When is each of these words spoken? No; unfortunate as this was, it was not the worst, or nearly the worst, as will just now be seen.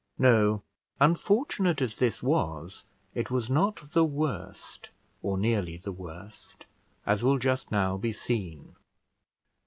No; 0.17 0.63
unfortunate 0.99 1.79
as 1.79 1.97
this 1.99 2.23
was, 2.23 2.85
it 3.13 3.29
was 3.29 3.51
not 3.51 3.91
the 3.91 4.03
worst, 4.03 4.89
or 5.21 5.37
nearly 5.37 5.77
the 5.77 5.91
worst, 5.91 6.65
as 7.05 7.21
will 7.21 7.37
just 7.37 7.69
now 7.71 7.97
be 7.97 8.11
seen. 8.11 8.75